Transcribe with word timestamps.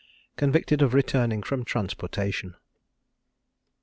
CONVICTED 0.35 0.81
OF 0.81 0.95
RETURNING 0.95 1.43
FROM 1.43 1.63
TRANSPORTATION. 1.63 2.55